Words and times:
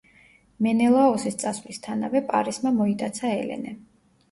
მენელაოსის 0.65 1.37
წასვლისთანავე 1.43 2.23
პარისმა 2.33 2.75
მოიტაცა 2.81 3.33
ელენე. 3.39 3.79